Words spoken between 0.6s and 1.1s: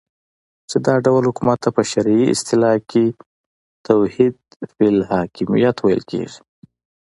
چی دا